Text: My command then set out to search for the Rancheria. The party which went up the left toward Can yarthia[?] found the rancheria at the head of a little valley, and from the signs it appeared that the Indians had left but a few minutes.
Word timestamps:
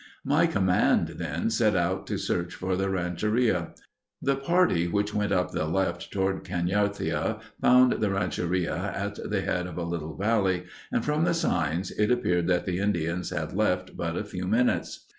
My 0.25 0.47
command 0.47 1.09
then 1.19 1.51
set 1.51 1.75
out 1.75 2.07
to 2.07 2.17
search 2.17 2.55
for 2.55 2.75
the 2.75 2.89
Rancheria. 2.89 3.75
The 4.19 4.35
party 4.35 4.87
which 4.87 5.13
went 5.13 5.31
up 5.31 5.51
the 5.51 5.65
left 5.65 6.11
toward 6.11 6.43
Can 6.43 6.67
yarthia[?] 6.67 7.39
found 7.61 7.91
the 8.01 8.09
rancheria 8.09 8.93
at 8.95 9.19
the 9.29 9.41
head 9.41 9.67
of 9.67 9.77
a 9.77 9.83
little 9.83 10.17
valley, 10.17 10.63
and 10.91 11.05
from 11.05 11.23
the 11.23 11.35
signs 11.35 11.91
it 11.91 12.09
appeared 12.11 12.47
that 12.47 12.65
the 12.65 12.79
Indians 12.79 13.29
had 13.29 13.53
left 13.53 13.95
but 13.95 14.17
a 14.17 14.23
few 14.23 14.47
minutes. 14.47 15.05